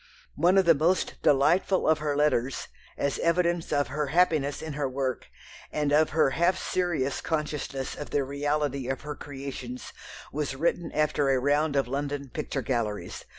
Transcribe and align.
One 0.33 0.57
of 0.57 0.65
the 0.65 0.73
most 0.73 1.21
delightful 1.21 1.87
of 1.87 1.99
her 1.99 2.15
letters, 2.15 2.69
as 2.97 3.19
evidence 3.19 3.71
of 3.71 3.89
her 3.89 4.07
happiness 4.07 4.63
in 4.63 4.73
her 4.73 4.89
work, 4.89 5.27
and 5.71 5.91
of 5.91 6.09
her 6.09 6.31
half 6.31 6.57
serious 6.57 7.21
consciousness 7.21 7.93
of 7.93 8.09
the 8.09 8.23
reality 8.23 8.87
of 8.89 9.01
her 9.01 9.13
creations, 9.15 9.93
was 10.33 10.55
written 10.55 10.91
after 10.93 11.29
a 11.29 11.37
round 11.39 11.75
of 11.75 11.87
London 11.87 12.29
picture 12.29 12.63
galleries. 12.63 13.25